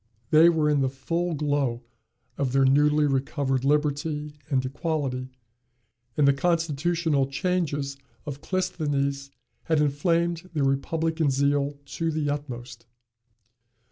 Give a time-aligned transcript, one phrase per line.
[0.31, 1.83] They were in the full glow
[2.35, 5.29] of their newly recovered liberty and equality;
[6.17, 9.29] and the constitutional changes of Clisthenes
[9.65, 12.87] had inflamed their republican zeal to the utmost.